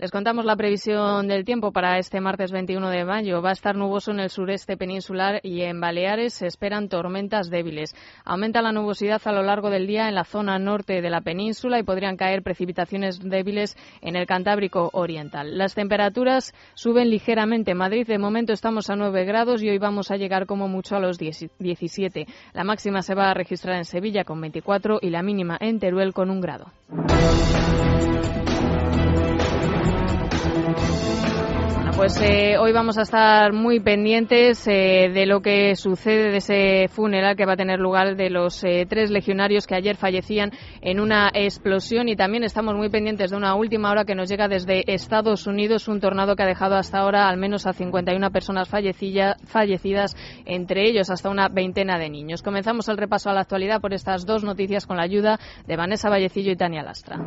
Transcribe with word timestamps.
Les 0.00 0.10
contamos 0.10 0.46
la 0.46 0.56
previsión 0.56 1.28
del 1.28 1.44
tiempo 1.44 1.72
para 1.72 1.98
este 1.98 2.22
martes 2.22 2.52
21 2.52 2.88
de 2.88 3.04
mayo. 3.04 3.42
Va 3.42 3.50
a 3.50 3.52
estar 3.52 3.76
nuboso 3.76 4.12
en 4.12 4.20
el 4.20 4.30
sureste 4.30 4.78
peninsular 4.78 5.40
y 5.42 5.60
en 5.60 5.78
Baleares 5.78 6.32
se 6.32 6.46
esperan 6.46 6.88
tormentas 6.88 7.50
débiles. 7.50 7.94
Aumenta 8.24 8.62
la 8.62 8.72
nubosidad 8.72 9.20
a 9.26 9.32
lo 9.32 9.42
largo 9.42 9.68
del 9.68 9.86
día 9.86 10.08
en 10.08 10.14
la 10.14 10.24
zona 10.24 10.58
norte 10.58 11.02
de 11.02 11.10
la 11.10 11.20
península 11.20 11.78
y 11.78 11.82
podrían 11.82 12.16
caer 12.16 12.42
precipitaciones 12.42 13.20
débiles 13.20 13.76
en 14.00 14.16
el 14.16 14.26
Cantábrico 14.26 14.88
Oriental. 14.94 15.58
Las 15.58 15.74
temperaturas 15.74 16.54
suben 16.72 17.10
ligeramente. 17.10 17.72
En 17.72 17.76
Madrid 17.76 18.06
de 18.06 18.16
momento 18.16 18.54
estamos 18.54 18.88
a 18.88 18.96
9 18.96 19.26
grados 19.26 19.62
y 19.62 19.68
hoy 19.68 19.76
vamos 19.76 20.10
a 20.10 20.16
llegar 20.16 20.46
como 20.46 20.66
mucho 20.66 20.96
a 20.96 21.00
los 21.00 21.18
17. 21.18 22.26
La 22.54 22.64
máxima 22.64 23.02
se 23.02 23.14
va 23.14 23.30
a 23.30 23.34
registrar 23.34 23.76
en 23.76 23.84
Sevilla 23.84 24.24
con 24.24 24.40
24 24.40 25.00
y 25.02 25.10
la 25.10 25.22
mínima 25.22 25.58
en 25.60 25.78
Teruel 25.78 26.14
con 26.14 26.30
un 26.30 26.40
grado. 26.40 26.72
Pues 32.00 32.18
eh, 32.22 32.56
hoy 32.56 32.72
vamos 32.72 32.96
a 32.96 33.02
estar 33.02 33.52
muy 33.52 33.78
pendientes 33.78 34.66
eh, 34.66 35.10
de 35.12 35.26
lo 35.26 35.42
que 35.42 35.76
sucede 35.76 36.30
de 36.30 36.38
ese 36.38 36.88
funeral 36.88 37.36
que 37.36 37.44
va 37.44 37.52
a 37.52 37.56
tener 37.58 37.78
lugar 37.78 38.16
de 38.16 38.30
los 38.30 38.64
eh, 38.64 38.86
tres 38.88 39.10
legionarios 39.10 39.66
que 39.66 39.74
ayer 39.74 39.96
fallecían 39.96 40.50
en 40.80 40.98
una 40.98 41.30
explosión 41.34 42.08
y 42.08 42.16
también 42.16 42.42
estamos 42.42 42.74
muy 42.74 42.88
pendientes 42.88 43.32
de 43.32 43.36
una 43.36 43.54
última 43.54 43.90
hora 43.90 44.06
que 44.06 44.14
nos 44.14 44.30
llega 44.30 44.48
desde 44.48 44.90
Estados 44.90 45.46
Unidos, 45.46 45.88
un 45.88 46.00
tornado 46.00 46.36
que 46.36 46.42
ha 46.42 46.46
dejado 46.46 46.76
hasta 46.76 47.00
ahora 47.00 47.28
al 47.28 47.36
menos 47.36 47.66
a 47.66 47.74
51 47.74 48.30
personas 48.30 48.70
fallecidas, 48.70 50.16
entre 50.46 50.88
ellos 50.88 51.10
hasta 51.10 51.28
una 51.28 51.50
veintena 51.50 51.98
de 51.98 52.08
niños. 52.08 52.40
Comenzamos 52.40 52.88
el 52.88 52.96
repaso 52.96 53.28
a 53.28 53.34
la 53.34 53.42
actualidad 53.42 53.82
por 53.82 53.92
estas 53.92 54.24
dos 54.24 54.42
noticias 54.42 54.86
con 54.86 54.96
la 54.96 55.02
ayuda 55.02 55.38
de 55.66 55.76
Vanessa 55.76 56.08
Vallecillo 56.08 56.50
y 56.50 56.56
Tania 56.56 56.82
Lastra. 56.82 57.18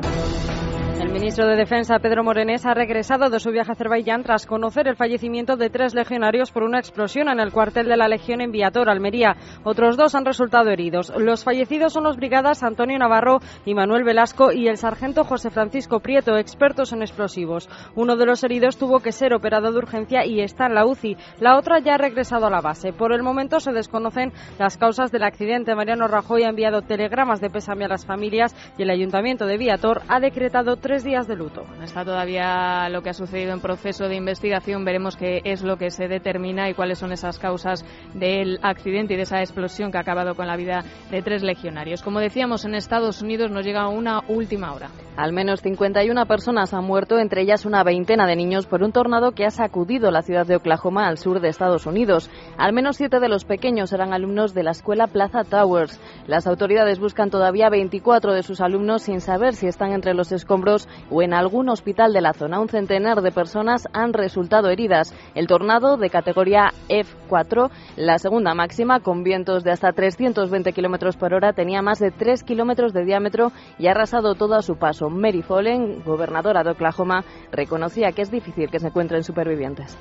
El 1.00 1.12
ministro 1.12 1.48
de 1.48 1.56
Defensa, 1.56 2.00
Pedro 2.00 2.24
Morenés, 2.24 2.66
ha 2.66 2.74
regresado 2.74 3.30
de 3.30 3.40
su 3.40 3.50
viaje 3.50 3.72
a 3.72 3.74
Azerbaiyán 3.74 4.24
tras 4.24 4.46
conocer 4.46 4.88
el 4.88 4.96
fallecimiento 4.96 5.58
de 5.58 5.70
tres 5.70 5.96
legionarios 5.96 6.52
por 6.52 6.64
una 6.64 6.80
explosión 6.80 7.30
en 7.30 7.40
el 7.40 7.52
cuartel 7.52 7.88
de 7.88 7.98
la 7.98 8.08
Legión 8.08 8.42
en 8.42 8.52
Viator, 8.52 8.90
Almería. 8.90 9.36
Otros 9.64 9.98
dos 9.98 10.16
han 10.16 10.26
resultado 10.26 10.70
heridos. 10.70 11.12
Los 11.18 11.44
fallecidos 11.44 11.94
son 11.94 12.04
los 12.04 12.18
brigadas 12.18 12.62
Antonio 12.62 13.00
Navarro 13.00 13.40
y 13.66 13.74
Manuel 13.74 14.04
Velasco 14.04 14.52
y 14.52 14.68
el 14.68 14.78
sargento 14.78 15.24
José 15.24 15.50
Francisco 15.50 16.00
Prieto, 16.00 16.38
expertos 16.38 16.94
en 16.94 17.02
explosivos. 17.02 17.70
Uno 17.96 18.16
de 18.16 18.26
los 18.26 18.44
heridos 18.44 18.78
tuvo 18.78 19.00
que 19.00 19.12
ser 19.12 19.34
operado 19.34 19.72
de 19.72 19.78
urgencia 19.78 20.26
y 20.26 20.42
está 20.42 20.68
en 20.68 20.76
la 20.76 20.86
UCI. 20.86 21.18
La 21.40 21.58
otra 21.58 21.80
ya 21.80 21.96
ha 21.96 21.98
regresado 21.98 22.46
a 22.46 22.52
la 22.52 22.62
base. 22.62 22.94
Por 22.94 23.14
el 23.14 23.24
momento 23.24 23.60
se 23.60 23.72
desconocen 23.72 24.32
las 24.60 24.78
causas 24.78 25.12
del 25.12 25.24
accidente. 25.24 25.76
Mariano 25.76 26.08
Rajoy 26.08 26.44
ha 26.44 26.50
enviado 26.50 26.82
telegramas 26.82 27.42
de 27.42 27.50
pésame 27.50 27.86
a 27.86 27.90
las 27.90 28.06
familias 28.06 28.56
y 28.78 28.84
el 28.84 28.90
Ayuntamiento 28.90 29.46
de 29.46 29.58
Viator 29.58 30.02
ha 30.08 30.20
decretado 30.20 30.78
tres 30.84 31.06
días 31.06 31.28
de 31.28 31.38
luto. 31.38 31.64
Está 31.82 32.04
todavía 32.04 32.90
lo 32.90 33.02
que 33.02 33.10
ha 33.10 33.14
sucedido 33.14 33.54
en 33.54 33.62
proceso 33.62 34.10
de 34.10 34.18
investigación. 34.18 34.84
Veremos 34.84 35.16
qué 35.16 35.42
es 35.46 35.64
lo 35.64 35.78
que 35.78 35.90
se 35.90 36.10
determina 36.10 36.70
y 36.70 36.74
cuáles 36.74 37.00
son 37.00 37.14
esas 37.14 37.40
causas 37.40 37.86
del 38.14 38.60
accidente 38.62 39.14
y 39.14 39.18
de 39.18 39.24
esa 39.24 39.40
explosión 39.40 39.92
que 39.92 39.98
ha 39.98 40.02
acabado 40.02 40.36
con 40.36 40.46
la 40.46 40.58
vida 40.58 40.84
de 41.10 41.22
tres 41.22 41.42
legionarios. 41.42 42.04
Como 42.04 42.20
decíamos, 42.20 42.66
en 42.66 42.76
Estados 42.76 43.22
Unidos 43.22 43.50
nos 43.50 43.66
llega 43.66 43.88
una 43.88 44.24
última 44.28 44.74
hora. 44.74 44.90
Al 45.16 45.32
menos 45.32 45.62
51 45.62 46.26
personas 46.26 46.74
han 46.74 46.84
muerto, 46.84 47.18
entre 47.18 47.44
ellas 47.44 47.66
una 47.66 47.84
veintena 47.84 48.28
de 48.28 48.36
niños, 48.36 48.66
por 48.66 48.84
un 48.84 48.92
tornado 48.92 49.32
que 49.32 49.46
ha 49.46 49.52
sacudido 49.52 50.12
la 50.12 50.22
ciudad 50.22 50.46
de 50.46 50.58
Oklahoma 50.58 51.08
al 51.08 51.18
sur 51.18 51.40
de 51.40 51.48
Estados 51.48 51.86
Unidos. 51.86 52.30
Al 52.58 52.74
menos 52.74 52.98
siete 52.98 53.22
de 53.22 53.30
los 53.30 53.46
pequeños 53.46 53.94
eran 53.94 54.12
alumnos 54.12 54.54
de 54.54 54.64
la 54.64 54.72
escuela 54.72 55.08
Plaza 55.08 55.46
Towers. 55.46 56.02
Las 56.28 56.46
autoridades 56.46 57.00
buscan 57.00 57.30
todavía 57.30 57.70
24 57.70 58.34
de 58.34 58.44
sus 58.44 58.60
alumnos 58.60 59.04
sin 59.04 59.22
saber 59.22 59.54
si 59.54 59.68
están 59.68 59.94
entre 59.94 60.14
los 60.14 60.32
escombros 60.32 60.73
o 61.10 61.22
en 61.22 61.34
algún 61.34 61.70
hospital 61.70 62.14
de 62.14 62.22
la 62.22 62.34
zona. 62.34 62.60
Un 62.60 62.70
centenar 62.70 63.22
de 63.22 63.32
personas 63.32 63.88
han 63.94 64.14
resultado 64.14 64.70
heridas. 64.70 65.14
El 65.36 65.48
tornado 65.48 65.98
de 65.98 66.10
categoría 66.10 66.72
F4, 66.90 67.70
la 67.96 68.18
segunda 68.18 68.54
máxima, 68.54 69.00
con 69.00 69.24
vientos 69.24 69.64
de 69.64 69.72
hasta 69.72 69.92
320 69.92 70.74
kilómetros 70.74 71.18
por 71.18 71.34
hora, 71.34 71.54
tenía 71.54 71.82
más 71.82 72.00
de 72.00 72.12
3 72.12 72.44
kilómetros 72.44 72.94
de 72.94 73.06
diámetro 73.06 73.52
y 73.78 73.88
ha 73.88 73.92
arrasado 73.92 74.36
todo 74.36 74.56
a 74.56 74.62
su 74.62 74.76
paso. 74.76 75.10
Mary 75.10 75.42
Follen, 75.42 76.04
gobernadora 76.04 76.64
de 76.64 76.72
Oklahoma, 76.72 77.24
reconocía 77.52 78.12
que 78.12 78.22
es 78.22 78.32
difícil 78.32 78.70
que 78.70 78.80
se 78.80 78.88
encuentren 78.88 79.24
supervivientes. 79.24 79.98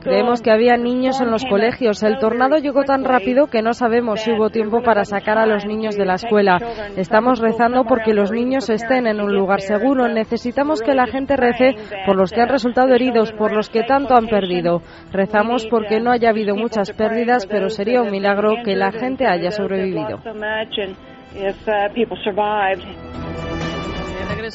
Creemos 0.00 0.42
que 0.42 0.50
había 0.50 0.76
niños 0.76 1.20
en 1.20 1.30
los 1.30 1.44
colegios. 1.44 2.02
El 2.02 2.18
tornado 2.18 2.58
llegó 2.58 2.84
tan 2.84 3.04
rápido 3.04 3.46
que 3.46 3.62
no 3.62 3.72
sabemos 3.72 4.20
si 4.20 4.32
hubo 4.32 4.50
tiempo 4.50 4.82
para 4.82 5.04
sacar 5.04 5.38
a 5.38 5.46
los 5.46 5.64
niños 5.64 5.96
de 5.96 6.04
la 6.04 6.14
escuela. 6.14 6.58
Estamos 6.96 7.38
rezando 7.40 7.84
porque 7.84 8.14
los 8.14 8.32
niños 8.32 8.49
estén 8.58 9.06
en 9.06 9.20
un 9.20 9.34
lugar 9.34 9.60
seguro. 9.60 10.08
Necesitamos 10.08 10.82
que 10.82 10.94
la 10.94 11.06
gente 11.06 11.36
rece 11.36 11.76
por 12.06 12.16
los 12.16 12.32
que 12.32 12.40
han 12.40 12.48
resultado 12.48 12.94
heridos, 12.94 13.32
por 13.32 13.52
los 13.52 13.70
que 13.70 13.84
tanto 13.84 14.14
han 14.14 14.26
perdido. 14.26 14.82
Rezamos 15.12 15.66
porque 15.66 16.00
no 16.00 16.10
haya 16.10 16.30
habido 16.30 16.56
muchas 16.56 16.92
pérdidas, 16.92 17.46
pero 17.46 17.68
sería 17.68 18.02
un 18.02 18.10
milagro 18.10 18.54
que 18.64 18.76
la 18.76 18.92
gente 18.92 19.26
haya 19.26 19.50
sobrevivido 19.50 20.20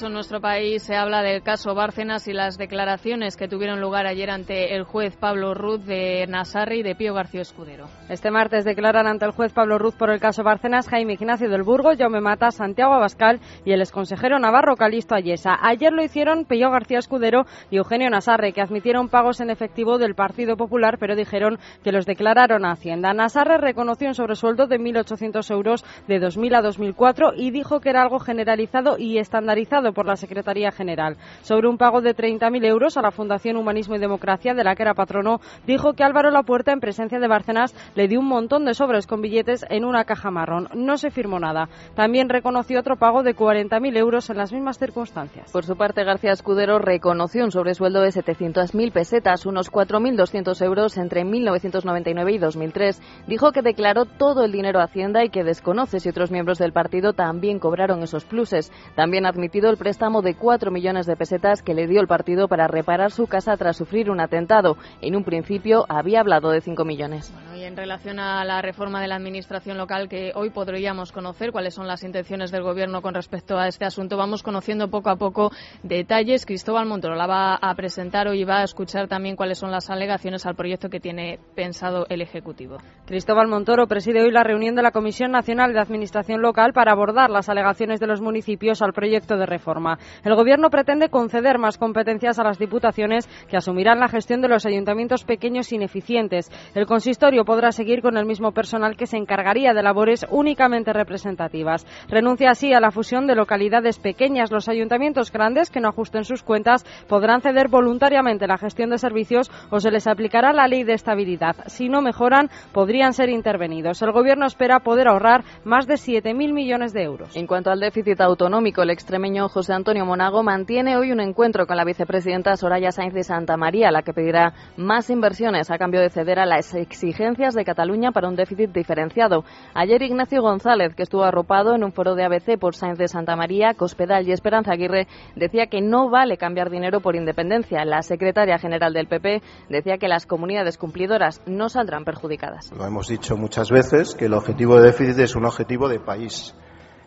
en 0.04 0.12
nuestro 0.12 0.42
país 0.42 0.84
se 0.84 0.96
habla 0.96 1.22
del 1.22 1.42
caso 1.42 1.74
Bárcenas 1.74 2.28
y 2.28 2.34
las 2.34 2.58
declaraciones 2.58 3.38
que 3.38 3.48
tuvieron 3.48 3.80
lugar 3.80 4.08
ayer 4.08 4.30
ante 4.30 4.76
el 4.76 4.84
juez 4.84 5.16
Pablo 5.16 5.54
Ruz 5.54 5.86
de 5.86 6.26
Nasarri 6.28 6.80
y 6.80 6.84
de 6.84 6.96
Pío 6.96 7.14
García 7.14 7.42
Escudero. 7.42 7.88
Este 8.10 8.30
martes 8.30 8.66
declaran 8.66 9.08
ante 9.08 9.26
el 9.26 9.32
juez 9.32 9.54
Pablo 9.54 9.78
Ruz 9.78 9.96
por 9.96 10.10
el 10.10 10.20
caso 10.20 10.44
Bárcenas 10.44 10.90
Jaime 10.90 11.14
Ignacio 11.14 11.50
del 11.50 11.64
Burgo, 11.64 11.92
Jaume 11.98 12.20
Mata, 12.20 12.52
Santiago 12.52 12.94
Abascal 12.94 13.40
y 13.64 13.72
el 13.72 13.80
exconsejero 13.80 14.38
Navarro 14.38 14.76
Calisto 14.76 15.16
Ayesa. 15.16 15.58
Ayer 15.62 15.94
lo 15.94 16.04
hicieron 16.04 16.44
Pío 16.44 16.70
García 16.72 17.00
Escudero 17.00 17.46
y 17.72 17.78
Eugenio 17.78 18.10
Nasarre, 18.10 18.52
que 18.52 18.62
admitieron 18.62 19.08
pagos 19.08 19.40
en 19.40 19.50
efectivo 19.50 19.98
del 19.98 20.14
Partido 20.14 20.58
Popular, 20.58 20.98
pero 21.00 21.16
dijeron 21.16 21.58
que 21.84 21.94
los 21.94 22.06
declararon 22.06 22.66
a 22.66 22.72
Hacienda. 22.72 23.14
Nasarre 23.14 23.60
reconoció 23.60 24.10
un 24.10 24.16
sobresueldo 24.16 24.68
de 24.68 24.78
1.800 24.78 25.50
euros 25.52 25.86
de 26.08 26.20
2000 26.20 26.56
a 26.56 26.62
2004 26.62 27.32
y 27.38 27.52
dijo 27.52 27.80
que 27.80 27.92
era 27.92 28.02
algo 28.02 28.20
generalizado 28.20 28.98
y 28.98 29.20
estandarizado 29.20 29.85
por 29.94 30.06
la 30.06 30.16
Secretaría 30.16 30.72
General. 30.72 31.18
Sobre 31.42 31.68
un 31.68 31.78
pago 31.78 32.02
de 32.02 32.16
30.000 32.16 32.66
euros 32.66 32.98
a 32.98 33.02
la 33.02 33.12
Fundación 33.12 33.58
Humanismo 33.58 33.96
y 33.96 34.00
Democracia, 34.00 34.54
de 34.54 34.64
la 34.64 34.76
que 34.76 34.84
era 34.84 34.94
patrono, 34.94 35.40
dijo 35.66 35.94
que 35.94 36.04
Álvaro 36.04 36.32
Lapuerta, 36.32 36.72
en 36.72 36.80
presencia 36.80 37.20
de 37.20 37.28
Bárcenas, 37.28 37.76
le 37.96 38.08
dio 38.08 38.20
un 38.20 38.28
montón 38.28 38.66
de 38.66 38.74
sobres 38.74 39.08
con 39.08 39.22
billetes 39.22 39.66
en 39.70 39.86
una 39.86 40.06
caja 40.06 40.32
marrón. 40.32 40.70
No 40.74 40.98
se 40.98 41.12
firmó 41.12 41.40
nada. 41.40 41.70
También 41.96 42.30
reconoció 42.30 42.80
otro 42.80 42.96
pago 42.98 43.24
de 43.24 43.36
40.000 43.36 43.98
euros 43.98 44.30
en 44.30 44.38
las 44.38 44.52
mismas 44.52 44.78
circunstancias. 44.78 45.52
Por 45.52 45.66
su 45.66 45.76
parte, 45.76 46.04
García 46.04 46.32
Escudero 46.32 46.80
reconoció 46.80 47.44
un 47.44 47.52
sobresueldo 47.52 48.02
de 48.02 48.10
700.000 48.10 48.92
pesetas, 48.92 49.46
unos 49.46 49.72
4.200 49.72 50.64
euros 50.64 50.98
entre 50.98 51.24
1999 51.24 52.34
y 52.34 52.38
2003. 52.38 53.02
Dijo 53.28 53.52
que 53.52 53.62
declaró 53.62 54.06
todo 54.06 54.44
el 54.46 54.52
dinero 54.52 54.80
a 54.80 54.84
Hacienda 54.84 55.24
y 55.24 55.30
que 55.30 55.44
desconoce 55.44 56.00
si 56.00 56.10
otros 56.10 56.32
miembros 56.32 56.58
del 56.58 56.74
partido 56.74 57.14
también 57.14 57.60
cobraron 57.60 58.04
esos 58.04 58.26
pluses. 58.26 58.72
También 58.96 59.26
ha 59.26 59.30
admitido 59.30 59.70
el 59.76 59.80
préstamo 59.80 60.22
de 60.22 60.36
4 60.36 60.72
millones 60.72 61.06
de 61.06 61.18
pesetas 61.18 61.62
que 61.62 61.74
le 61.74 61.86
dio 61.86 62.00
el 62.00 62.08
partido 62.08 62.48
para 62.48 62.68
reparar 62.68 63.12
su 63.12 63.28
casa 63.28 63.58
tras 63.58 63.76
sufrir 63.76 64.10
un 64.10 64.22
atentado. 64.22 64.78
En 65.02 65.18
un 65.18 65.26
principio 65.26 65.86
había 65.90 66.22
hablado 66.22 66.50
de 66.50 66.62
5 66.62 66.86
millones. 66.86 67.34
Relación 67.76 68.20
a 68.20 68.44
la 68.46 68.62
reforma 68.62 69.02
de 69.02 69.08
la 69.08 69.16
administración 69.16 69.78
local, 69.78 70.08
que 70.10 70.32
hoy 70.36 70.50
podríamos 70.50 71.12
conocer 71.12 71.52
cuáles 71.52 71.74
son 71.74 71.88
las 71.88 72.04
intenciones 72.04 72.52
del 72.52 72.64
Gobierno 72.64 73.02
con 73.02 73.14
respecto 73.14 73.58
a 73.58 73.68
este 73.68 73.86
asunto, 73.86 74.18
vamos 74.18 74.44
conociendo 74.44 74.90
poco 74.90 75.10
a 75.10 75.16
poco 75.16 75.52
detalles. 75.84 76.46
Cristóbal 76.46 76.86
Montoro 76.86 77.16
la 77.16 77.28
va 77.28 77.56
a 77.56 77.76
presentar 77.76 78.28
hoy 78.28 78.42
y 78.42 78.44
va 78.44 78.62
a 78.62 78.64
escuchar 78.64 79.08
también 79.08 79.36
cuáles 79.36 79.58
son 79.58 79.72
las 79.72 79.90
alegaciones 79.90 80.46
al 80.46 80.56
proyecto 80.56 80.90
que 80.90 81.00
tiene 81.00 81.40
pensado 81.56 82.06
el 82.10 82.22
Ejecutivo. 82.22 82.78
Cristóbal 83.06 83.48
Montoro 83.48 83.88
preside 83.88 84.22
hoy 84.22 84.32
la 84.32 84.44
reunión 84.44 84.76
de 84.76 84.82
la 84.82 84.92
Comisión 84.92 85.32
Nacional 85.32 85.74
de 85.74 85.80
Administración 85.80 86.42
Local 86.42 86.74
para 86.74 86.92
abordar 86.92 87.30
las 87.30 87.50
alegaciones 87.50 88.00
de 88.00 88.08
los 88.08 88.22
municipios 88.22 88.82
al 88.82 88.94
proyecto 88.94 89.38
de 89.38 89.46
reforma. 89.46 90.00
El 90.24 90.36
Gobierno 90.36 90.70
pretende 90.70 91.10
conceder 91.10 91.60
más 91.60 91.78
competencias 91.78 92.40
a 92.40 92.44
las 92.44 92.58
diputaciones 92.58 93.28
que 93.48 93.58
asumirán 93.58 94.00
la 94.00 94.08
gestión 94.08 94.42
de 94.42 94.48
los 94.48 94.66
ayuntamientos 94.66 95.24
pequeños 95.24 95.72
ineficientes. 95.72 96.50
El 96.74 96.86
consistorio 96.86 97.46
podrá 97.46 97.65
seguir 97.72 98.02
con 98.02 98.18
el 98.18 98.26
mismo 98.26 98.52
personal 98.52 98.96
que 98.96 99.08
se 99.08 99.18
encargaría 99.18 99.74
de 99.74 99.84
labores 99.84 100.26
únicamente 100.30 100.94
representativas. 100.94 101.86
Renuncia 102.08 102.52
así 102.52 102.74
a 102.74 102.80
la 102.80 102.92
fusión 102.92 103.28
de 103.28 103.36
localidades 103.36 104.00
pequeñas. 104.00 104.52
Los 104.52 104.70
ayuntamientos 104.70 105.32
grandes 105.32 105.70
que 105.70 105.80
no 105.80 105.90
ajusten 105.90 106.24
sus 106.24 106.44
cuentas 106.44 106.86
podrán 107.08 107.42
ceder 107.42 107.68
voluntariamente 107.68 108.48
la 108.48 108.58
gestión 108.58 108.90
de 108.90 108.98
servicios 108.98 109.52
o 109.70 109.80
se 109.80 109.92
les 109.92 110.08
aplicará 110.08 110.54
la 110.54 110.68
ley 110.68 110.84
de 110.84 110.94
estabilidad. 110.94 111.56
Si 111.68 111.90
no 111.90 112.02
mejoran, 112.02 112.50
podrían 112.72 113.14
ser 113.14 113.30
intervenidos. 113.30 114.02
El 114.02 114.12
Gobierno 114.12 114.46
espera 114.46 114.80
poder 114.80 115.08
ahorrar 115.08 115.44
más 115.64 115.88
de 115.88 115.96
7.000 115.96 116.54
millones 116.54 116.94
de 116.94 117.04
euros. 117.04 117.36
En 117.36 117.48
cuanto 117.48 117.72
al 117.72 117.80
déficit 117.80 118.22
autonómico, 118.22 118.82
el 118.82 118.90
extremeño 118.92 119.50
José 119.50 119.74
Antonio 119.74 120.06
Monago 120.06 120.44
mantiene 120.44 120.98
hoy 120.98 121.12
un 121.12 121.20
encuentro 121.20 121.66
con 121.66 121.78
la 121.78 121.86
vicepresidenta 121.86 122.56
Soraya 122.56 122.92
Sáenz 122.92 123.14
de 123.14 123.24
Santa 123.24 123.58
María, 123.58 123.92
la 123.92 124.04
que 124.04 124.14
pedirá 124.14 124.54
más 124.78 125.10
inversiones 125.10 125.72
a 125.72 125.78
cambio 125.78 126.02
de 126.02 126.10
ceder 126.10 126.40
a 126.40 126.46
las 126.46 126.74
exigencias 126.76 127.55
de 127.56 127.66
Cataluña 127.66 128.12
para 128.12 128.28
un 128.28 128.36
déficit 128.36 128.72
diferenciado. 128.72 129.44
Ayer 129.74 130.02
Ignacio 130.02 130.42
González, 130.42 130.94
que 130.96 131.04
estuvo 131.04 131.24
arropado 131.24 131.76
en 131.76 131.84
un 131.84 131.92
foro 131.92 132.16
de 132.16 132.24
ABC 132.24 132.60
por 132.60 132.76
Sáenz 132.76 132.98
de 132.98 133.08
Santa 133.08 133.36
María, 133.36 133.74
Cospedal 133.74 134.28
y 134.28 134.32
Esperanza 134.32 134.74
Aguirre, 134.74 135.08
decía 135.36 135.68
que 135.68 135.82
no 135.82 136.10
vale 136.10 136.38
cambiar 136.38 136.70
dinero 136.70 137.00
por 137.00 137.16
independencia. 137.16 137.84
La 137.86 138.02
secretaria 138.02 138.60
general 138.60 138.94
del 138.94 139.08
PP 139.08 139.42
decía 139.70 139.98
que 139.98 140.08
las 140.08 140.26
comunidades 140.26 140.78
cumplidoras 140.78 141.42
no 141.46 141.70
saldrán 141.70 142.06
perjudicadas. 142.06 142.72
Lo 142.72 142.86
hemos 142.86 143.08
dicho 143.08 143.38
muchas 143.38 143.72
veces 143.72 144.14
que 144.16 144.26
el 144.26 144.34
objetivo 144.34 144.76
de 144.76 144.88
déficit 144.88 145.20
es 145.20 145.36
un 145.36 145.46
objetivo 145.46 145.90
de 145.90 146.00
país 146.00 146.54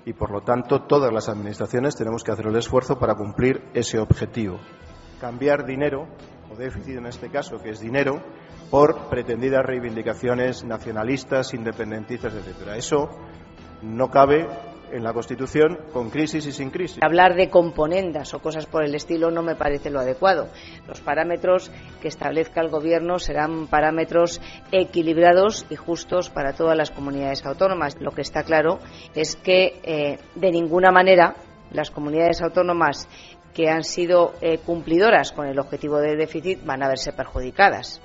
y 0.09 0.15
por 0.15 0.31
lo 0.31 0.41
tanto 0.41 0.85
todas 0.85 1.12
las 1.12 1.29
administraciones 1.29 1.95
tenemos 1.95 2.25
que 2.25 2.33
hacer 2.33 2.47
el 2.47 2.56
esfuerzo 2.56 2.99
para 2.99 3.15
cumplir 3.15 3.62
ese 3.75 3.99
objetivo. 3.99 4.59
Cambiar 5.21 5.67
dinero, 5.67 6.09
o 6.50 6.56
déficit 6.56 6.97
en 6.97 7.06
este 7.06 7.29
caso, 7.29 7.59
que 7.59 7.71
es 7.71 7.81
dinero, 7.81 8.23
por 8.70 9.09
pretendidas 9.09 9.65
reivindicaciones 9.65 10.65
nacionalistas, 10.65 11.55
independentistas, 11.55 12.35
etcétera. 12.35 12.76
Eso 12.76 13.09
no 13.82 14.11
cabe 14.11 14.47
en 14.93 15.05
la 15.05 15.12
Constitución 15.12 15.79
con 15.93 16.11
crisis 16.11 16.47
y 16.47 16.53
sin 16.53 16.70
crisis. 16.70 16.99
Hablar 17.03 17.35
de 17.35 17.50
componendas 17.50 18.32
o 18.35 18.41
cosas 18.41 18.67
por 18.67 18.85
el 18.85 18.94
estilo 18.94 19.31
no 19.31 19.43
me 19.43 19.55
parece 19.55 19.91
lo 19.91 20.00
adecuado. 20.00 20.49
Los 20.87 21.00
parámetros 21.00 21.70
que 22.00 22.09
establezca 22.09 22.61
el 22.61 22.70
Gobierno 22.70 23.19
serán 23.19 23.67
parámetros 23.67 24.41
equilibrados 24.73 25.67
y 25.71 25.76
justos 25.76 26.31
para 26.31 26.53
todas 26.53 26.76
las 26.76 26.91
comunidades 26.91 27.44
autónomas. 27.44 27.97
Lo 28.00 28.12
que 28.12 28.23
está 28.23 28.43
claro 28.43 28.79
es 29.14 29.37
que 29.37 29.81
eh, 29.82 30.19
de 30.35 30.50
ninguna 30.50 30.91
manera 30.91 31.37
las 31.71 31.91
comunidades 31.91 32.41
autónomas 32.41 33.09
que 33.55 33.69
han 33.69 33.82
sido 33.82 34.35
eh, 34.41 34.59
cumplidoras 34.59 35.32
con 35.32 35.47
el 35.47 35.59
objetivo 35.59 35.99
de 35.99 36.17
déficit 36.17 36.64
van 36.64 36.82
a 36.82 36.88
verse 36.88 37.12
perjudicadas. 37.12 38.00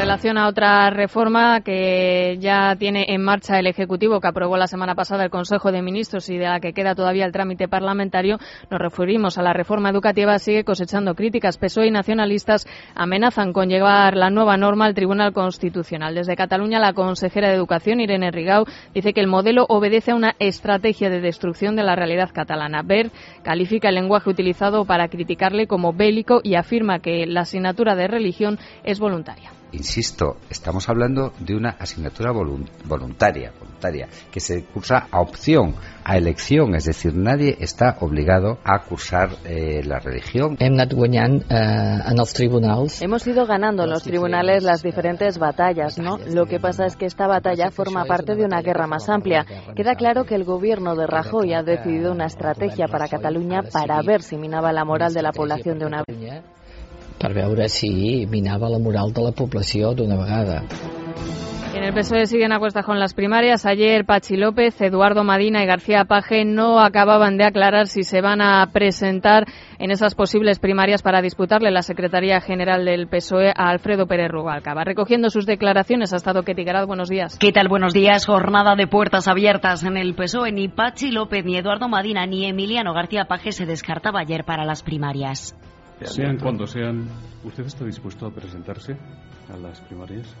En 0.00 0.06
relación 0.06 0.38
a 0.38 0.48
otra 0.48 0.88
reforma 0.88 1.60
que 1.60 2.38
ya 2.40 2.74
tiene 2.76 3.04
en 3.10 3.22
marcha 3.22 3.58
el 3.58 3.66
Ejecutivo, 3.66 4.18
que 4.18 4.28
aprobó 4.28 4.56
la 4.56 4.66
semana 4.66 4.94
pasada 4.94 5.24
el 5.24 5.30
Consejo 5.30 5.72
de 5.72 5.82
Ministros 5.82 6.30
y 6.30 6.38
de 6.38 6.46
la 6.46 6.58
que 6.58 6.72
queda 6.72 6.94
todavía 6.94 7.26
el 7.26 7.32
trámite 7.32 7.68
parlamentario, 7.68 8.38
nos 8.70 8.80
referimos 8.80 9.36
a 9.36 9.42
la 9.42 9.52
reforma 9.52 9.90
educativa. 9.90 10.38
Sigue 10.38 10.64
cosechando 10.64 11.14
críticas. 11.14 11.58
PSOE 11.58 11.88
y 11.88 11.90
nacionalistas 11.90 12.66
amenazan 12.94 13.52
con 13.52 13.68
llevar 13.68 14.16
la 14.16 14.30
nueva 14.30 14.56
norma 14.56 14.86
al 14.86 14.94
Tribunal 14.94 15.34
Constitucional. 15.34 16.14
Desde 16.14 16.34
Cataluña, 16.34 16.78
la 16.78 16.94
consejera 16.94 17.48
de 17.48 17.56
Educación, 17.56 18.00
Irene 18.00 18.30
Rigau, 18.30 18.64
dice 18.94 19.12
que 19.12 19.20
el 19.20 19.26
modelo 19.26 19.66
obedece 19.68 20.12
a 20.12 20.16
una 20.16 20.34
estrategia 20.38 21.10
de 21.10 21.20
destrucción 21.20 21.76
de 21.76 21.82
la 21.82 21.94
realidad 21.94 22.30
catalana. 22.32 22.80
Ver 22.82 23.10
califica 23.42 23.90
el 23.90 23.96
lenguaje 23.96 24.30
utilizado 24.30 24.86
para 24.86 25.08
criticarle 25.08 25.66
como 25.66 25.92
bélico 25.92 26.40
y 26.42 26.54
afirma 26.54 27.00
que 27.00 27.26
la 27.26 27.42
asignatura 27.42 27.96
de 27.96 28.08
religión 28.08 28.58
es 28.82 28.98
voluntaria 28.98 29.50
insisto, 29.72 30.36
estamos 30.48 30.88
hablando 30.88 31.32
de 31.38 31.56
una 31.56 31.70
asignatura 31.70 32.32
voluntaria, 32.32 33.52
voluntaria, 33.58 34.08
que 34.30 34.40
se 34.40 34.64
cursa 34.64 35.06
a 35.10 35.20
opción, 35.20 35.74
a 36.04 36.16
elección, 36.16 36.74
es 36.74 36.84
decir, 36.84 37.14
nadie 37.14 37.56
está 37.60 37.96
obligado 38.00 38.58
a 38.64 38.80
cursar 38.80 39.30
eh, 39.44 39.82
la 39.84 39.98
religión. 39.98 40.56
Eh, 40.58 40.70
Hemos 43.02 43.26
ido 43.26 43.46
ganando 43.46 43.84
en 43.84 43.90
los 43.90 44.02
tribunales 44.02 44.62
las 44.62 44.82
diferentes 44.82 45.38
batallas, 45.38 45.98
¿no? 45.98 46.18
Lo 46.18 46.46
que 46.46 46.60
pasa 46.60 46.86
es 46.86 46.96
que 46.96 47.06
esta 47.06 47.26
batalla 47.26 47.70
forma 47.70 48.04
parte 48.04 48.34
de 48.34 48.44
una 48.44 48.62
guerra 48.62 48.86
más 48.86 49.08
amplia. 49.08 49.46
Queda 49.74 49.94
claro 49.94 50.24
que 50.24 50.34
el 50.34 50.44
gobierno 50.44 50.94
de 50.96 51.06
Rajoy 51.06 51.54
ha 51.54 51.62
decidido 51.62 52.12
una 52.12 52.26
estrategia 52.26 52.86
para 52.86 53.08
Cataluña 53.08 53.62
para 53.62 54.00
ver 54.02 54.22
si 54.22 54.36
minaba 54.36 54.72
la 54.72 54.84
moral 54.84 55.14
de 55.14 55.22
la 55.22 55.32
población 55.32 55.78
de 55.78 55.86
una 55.86 56.02
vez 56.06 56.42
per 57.20 57.34
veure 57.36 57.68
si 57.68 58.26
minava 58.26 58.72
la 58.72 58.80
moral 58.80 59.12
de 59.12 59.28
la 59.28 59.36
població 59.36 59.92
d'una 59.94 60.16
vegada. 60.16 60.62
En 61.72 61.84
el 61.84 61.94
PSOE 61.94 62.26
siguen 62.26 62.50
a 62.52 62.58
cuestas 62.58 62.84
con 62.84 62.98
las 62.98 63.14
primarias. 63.14 63.64
Ayer 63.64 64.04
Pachi 64.04 64.36
López, 64.36 64.80
Eduardo 64.80 65.22
Madina 65.22 65.62
y 65.62 65.66
García 65.66 66.04
Paje 66.04 66.44
no 66.44 66.80
acababan 66.80 67.36
de 67.36 67.44
aclarar 67.44 67.86
si 67.86 68.02
se 68.02 68.20
van 68.20 68.40
a 68.40 68.66
presentar 68.72 69.46
en 69.78 69.92
esas 69.92 70.16
posibles 70.16 70.58
primarias 70.58 71.00
para 71.00 71.22
disputarle 71.22 71.70
la 71.70 71.82
Secretaría 71.82 72.40
General 72.40 72.84
del 72.84 73.06
PSOE 73.06 73.50
a 73.50 73.68
Alfredo 73.68 74.08
Pérez 74.08 74.32
Rubalcaba. 74.32 74.82
Recogiendo 74.82 75.30
sus 75.30 75.46
declaraciones 75.46 76.12
ha 76.12 76.16
estado 76.16 76.42
Ketty 76.42 76.64
Garat. 76.64 76.88
Buenos 76.88 77.08
días. 77.08 77.38
¿Qué 77.38 77.52
tal? 77.52 77.68
Buenos 77.68 77.92
días. 77.94 78.26
Jornada 78.26 78.74
de 78.74 78.88
puertas 78.88 79.28
abiertas 79.28 79.84
en 79.84 79.96
el 79.96 80.16
PSOE. 80.16 80.50
Ni 80.50 80.68
Pachi 80.68 81.12
López, 81.12 81.44
ni 81.44 81.56
Eduardo 81.56 81.88
Madina, 81.88 82.26
ni 82.26 82.46
Emiliano 82.46 82.92
García 82.92 83.26
Paje 83.26 83.52
se 83.52 83.64
descartaba 83.64 84.20
ayer 84.20 84.44
para 84.44 84.64
las 84.64 84.82
primarias. 84.82 85.54
Sean 86.04 86.38
cuando 86.38 86.66
sean, 86.66 87.08
¿usted 87.44 87.66
está 87.66 87.84
dispuesto 87.84 88.26
a 88.26 88.30
presentarse 88.30 88.96
a 89.48 89.56
las 89.56 89.80
primarias? 89.82 90.34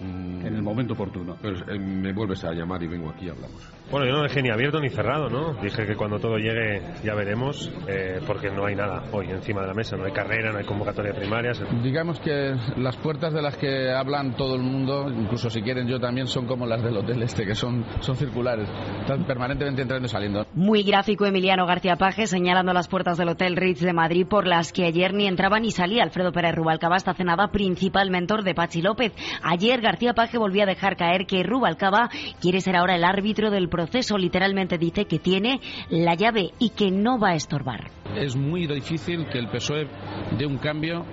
En 0.00 0.54
el 0.54 0.62
momento 0.62 0.94
oportuno. 0.94 1.36
Pues, 1.40 1.60
eh, 1.68 1.78
me 1.78 2.12
vuelves 2.12 2.44
a 2.44 2.52
llamar 2.52 2.82
y 2.82 2.88
vengo 2.88 3.10
aquí 3.10 3.26
y 3.26 3.30
hablamos. 3.30 3.72
Bueno, 3.90 4.06
yo 4.06 4.12
no 4.12 4.22
dejé 4.22 4.42
ni 4.42 4.50
abierto 4.50 4.80
ni 4.80 4.88
cerrado, 4.90 5.30
¿no? 5.30 5.54
Dije 5.62 5.86
que 5.86 5.94
cuando 5.94 6.18
todo 6.18 6.38
llegue 6.38 6.82
ya 7.04 7.14
veremos, 7.14 7.72
eh, 7.86 8.20
porque 8.26 8.50
no 8.50 8.66
hay 8.66 8.74
nada 8.74 9.04
hoy 9.12 9.30
encima 9.30 9.60
de 9.60 9.68
la 9.68 9.74
mesa, 9.74 9.96
no 9.96 10.04
hay 10.04 10.12
carrera, 10.12 10.50
no 10.52 10.58
hay 10.58 10.64
convocatoria 10.64 11.12
de 11.12 11.20
primarias. 11.20 11.62
Digamos 11.84 12.18
que 12.18 12.56
las 12.76 12.96
puertas 12.96 13.32
de 13.32 13.42
las 13.42 13.56
que 13.56 13.92
hablan 13.92 14.36
todo 14.36 14.56
el 14.56 14.62
mundo, 14.62 15.08
incluso 15.08 15.48
si 15.50 15.62
quieren 15.62 15.86
yo 15.86 16.00
también, 16.00 16.26
son 16.26 16.46
como 16.46 16.66
las 16.66 16.82
del 16.82 16.96
hotel 16.96 17.22
este, 17.22 17.46
que 17.46 17.54
son, 17.54 17.84
son 18.00 18.16
circulares, 18.16 18.68
están 19.00 19.24
permanentemente 19.24 19.82
entrando 19.82 20.06
y 20.06 20.08
saliendo. 20.08 20.46
Muy 20.54 20.82
gráfico 20.82 21.24
Emiliano 21.24 21.64
García 21.64 21.96
Paje 21.96 22.26
señalando 22.26 22.72
las 22.72 22.88
puertas 22.88 23.18
del 23.18 23.28
Hotel 23.28 23.56
Ritz 23.56 23.80
de 23.80 23.92
Madrid 23.92 24.26
por 24.26 24.46
las 24.46 24.72
que 24.72 24.84
ayer 24.84 25.14
ni 25.14 25.26
entraba 25.26 25.60
ni 25.60 25.70
salía 25.70 26.02
Alfredo 26.02 26.32
Pérez 26.32 26.54
Rubalcaba, 26.56 26.96
esta 26.96 27.14
cenada 27.14 27.48
principal 27.48 28.10
mentor 28.10 28.42
de 28.42 28.54
Pachi 28.54 28.82
López. 28.82 29.12
Ayer 29.42 29.80
García 29.86 30.14
Paje 30.14 30.36
volvió 30.36 30.64
a 30.64 30.66
dejar 30.66 30.96
caer 30.96 31.26
que 31.26 31.44
Rubalcaba 31.44 32.10
quiere 32.40 32.60
ser 32.60 32.74
ahora 32.74 32.96
el 32.96 33.04
árbitro 33.04 33.52
del 33.52 33.68
proceso. 33.68 34.18
Literalmente 34.18 34.78
dice 34.78 35.04
que 35.04 35.20
tiene 35.20 35.60
la 35.90 36.16
llave 36.16 36.50
y 36.58 36.70
que 36.70 36.90
no 36.90 37.20
va 37.20 37.30
a 37.30 37.34
estorbar. 37.36 37.92
Es 38.16 38.34
muy 38.34 38.66
difícil 38.66 39.26
que 39.26 39.38
el 39.38 39.46
PSOE 39.48 39.86
dé 40.36 40.44
un 40.44 40.58
cambio 40.58 41.04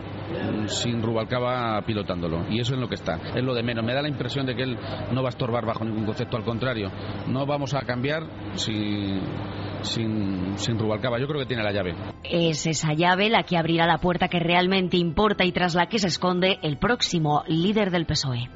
sin 0.68 1.02
Rubalcaba 1.02 1.82
pilotándolo. 1.86 2.46
Y 2.50 2.60
eso 2.60 2.74
es 2.74 2.80
lo 2.80 2.88
que 2.88 2.96
está. 2.96 3.20
Es 3.36 3.44
lo 3.44 3.54
de 3.54 3.64
menos. 3.64 3.84
Me 3.84 3.94
da 3.94 4.02
la 4.02 4.10
impresión 4.10 4.46
de 4.46 4.56
que 4.56 4.64
él 4.64 4.78
no 5.12 5.22
va 5.22 5.30
a 5.30 5.32
estorbar 5.32 5.66
bajo 5.66 5.84
ningún 5.84 6.06
concepto. 6.06 6.38
Al 6.38 6.44
contrario, 6.44 6.92
no 7.28 7.46
vamos 7.46 7.74
a 7.74 7.82
cambiar 7.82 8.24
si, 8.56 9.20
sin, 9.82 10.58
sin 10.58 10.80
Rubalcaba. 10.80 11.20
Yo 11.20 11.28
creo 11.28 11.42
que 11.42 11.48
tiene 11.48 11.64
la 11.64 11.72
llave. 11.72 11.96
Es 12.24 12.66
esa 12.66 12.94
llave 12.94 13.30
la 13.30 13.44
que 13.44 13.58
abrirá 13.58 13.86
la 13.86 13.98
puerta 13.98 14.28
que 14.28 14.40
realmente 14.40 14.98
importa 14.98 15.46
y 15.46 15.52
tras 15.52 15.76
la 15.76 15.88
que 15.88 16.00
se 16.00 16.08
esconde 16.08 16.60
el 16.62 16.78
próximo 16.78 17.44
líder 17.48 17.92
del 17.92 18.06
PSOE 18.06 18.50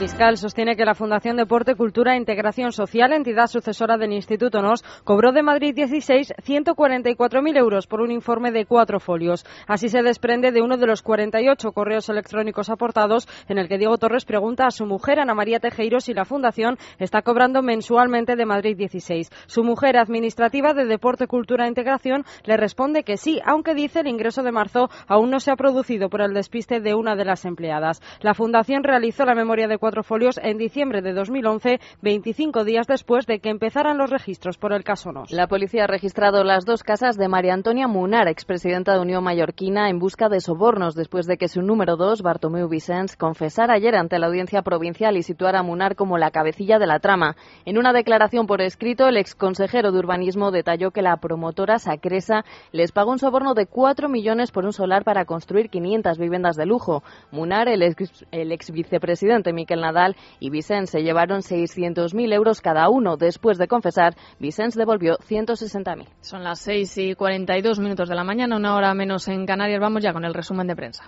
fiscal 0.00 0.38
sostiene 0.38 0.76
que 0.76 0.86
la 0.86 0.94
Fundación 0.94 1.36
Deporte, 1.36 1.74
Cultura 1.74 2.14
e 2.14 2.16
Integración 2.16 2.72
Social, 2.72 3.12
entidad 3.12 3.48
sucesora 3.48 3.98
del 3.98 4.14
Instituto 4.14 4.62
NOS, 4.62 4.82
cobró 5.04 5.30
de 5.30 5.42
Madrid 5.42 5.74
16 5.74 6.32
144.000 6.42 7.58
euros 7.58 7.86
por 7.86 8.00
un 8.00 8.10
informe 8.10 8.50
de 8.50 8.64
cuatro 8.64 8.98
folios. 8.98 9.44
Así 9.66 9.90
se 9.90 10.02
desprende 10.02 10.52
de 10.52 10.62
uno 10.62 10.78
de 10.78 10.86
los 10.86 11.02
48 11.02 11.72
correos 11.72 12.08
electrónicos 12.08 12.70
aportados 12.70 13.28
en 13.46 13.58
el 13.58 13.68
que 13.68 13.76
Diego 13.76 13.98
Torres 13.98 14.24
pregunta 14.24 14.64
a 14.64 14.70
su 14.70 14.86
mujer, 14.86 15.20
Ana 15.20 15.34
María 15.34 15.60
Tejeiro, 15.60 16.00
si 16.00 16.14
la 16.14 16.24
Fundación 16.24 16.78
está 16.98 17.20
cobrando 17.20 17.60
mensualmente 17.60 18.36
de 18.36 18.46
Madrid 18.46 18.78
16. 18.78 19.28
Su 19.48 19.64
mujer 19.64 19.98
administrativa 19.98 20.72
de 20.72 20.86
Deporte, 20.86 21.26
Cultura 21.26 21.66
e 21.66 21.68
Integración 21.68 22.24
le 22.44 22.56
responde 22.56 23.02
que 23.02 23.18
sí, 23.18 23.38
aunque 23.44 23.74
dice 23.74 24.00
el 24.00 24.08
ingreso 24.08 24.42
de 24.42 24.50
marzo 24.50 24.88
aún 25.06 25.28
no 25.28 25.40
se 25.40 25.50
ha 25.50 25.56
producido 25.56 26.08
por 26.08 26.22
el 26.22 26.32
despiste 26.32 26.80
de 26.80 26.94
una 26.94 27.16
de 27.16 27.26
las 27.26 27.44
empleadas. 27.44 28.00
La 28.22 28.32
Fundación 28.32 28.82
realizó 28.82 29.26
la 29.26 29.34
memoria 29.34 29.68
de 29.68 29.76
cuatro 29.76 29.89
folios 30.04 30.38
en 30.42 30.58
diciembre 30.58 31.02
de 31.02 31.12
2011, 31.12 31.80
25 32.02 32.64
días 32.64 32.86
después 32.86 33.26
de 33.26 33.40
que 33.40 33.50
empezaran 33.50 33.98
los 33.98 34.10
registros 34.10 34.56
por 34.58 34.72
el 34.72 34.84
caso 34.84 35.12
NOS. 35.12 35.32
La 35.32 35.46
policía 35.46 35.84
ha 35.84 35.86
registrado 35.86 36.44
las 36.44 36.64
dos 36.64 36.82
casas 36.82 37.16
de 37.16 37.28
María 37.28 37.54
Antonia 37.54 37.88
Munar, 37.88 38.28
expresidenta 38.28 38.94
de 38.94 39.00
Unión 39.00 39.24
Mallorquina, 39.24 39.88
en 39.90 39.98
busca 39.98 40.28
de 40.28 40.40
sobornos 40.40 40.94
después 40.94 41.26
de 41.26 41.36
que 41.36 41.48
su 41.48 41.62
número 41.62 41.96
dos, 41.96 42.22
Bartomeu 42.22 42.68
Vicens, 42.68 43.16
confesara 43.16 43.74
ayer 43.74 43.94
ante 43.94 44.18
la 44.18 44.28
audiencia 44.28 44.62
provincial 44.62 45.16
y 45.16 45.22
situara 45.22 45.60
a 45.60 45.62
Munar 45.62 45.96
como 45.96 46.18
la 46.18 46.30
cabecilla 46.30 46.78
de 46.78 46.86
la 46.86 47.00
trama. 47.00 47.36
En 47.64 47.78
una 47.78 47.92
declaración 47.92 48.46
por 48.46 48.60
escrito, 48.60 49.08
el 49.08 49.16
exconsejero 49.16 49.92
de 49.92 49.98
urbanismo 49.98 50.50
detalló 50.50 50.90
que 50.90 51.02
la 51.02 51.16
promotora 51.16 51.78
Sacresa 51.78 52.44
les 52.72 52.92
pagó 52.92 53.10
un 53.10 53.18
soborno 53.18 53.54
de 53.54 53.66
4 53.66 54.08
millones 54.08 54.50
por 54.50 54.64
un 54.64 54.72
solar 54.72 55.04
para 55.04 55.24
construir 55.24 55.70
500 55.70 56.18
viviendas 56.18 56.56
de 56.56 56.66
lujo. 56.66 57.02
Munar, 57.30 57.68
el 57.68 57.82
ex, 57.82 58.24
el 58.30 58.52
ex 58.52 58.70
vicepresidente 58.70 59.52
Miquel 59.52 59.79
Nadal 59.80 60.16
y 60.38 60.50
Vicens 60.50 60.90
se 60.90 61.02
llevaron 61.02 61.40
600.000 61.40 62.32
euros 62.32 62.60
cada 62.60 62.88
uno. 62.88 63.16
Después 63.16 63.58
de 63.58 63.68
confesar, 63.68 64.14
Vicens 64.38 64.74
devolvió 64.74 65.16
160.000. 65.18 66.06
Son 66.20 66.44
las 66.44 66.60
6 66.60 66.98
y 66.98 67.14
42 67.14 67.78
minutos 67.80 68.08
de 68.08 68.14
la 68.14 68.24
mañana, 68.24 68.56
una 68.56 68.74
hora 68.74 68.94
menos 68.94 69.28
en 69.28 69.46
Canarias. 69.46 69.80
Vamos 69.80 70.02
ya 70.02 70.12
con 70.12 70.24
el 70.24 70.34
resumen 70.34 70.66
de 70.66 70.76
prensa. 70.76 71.04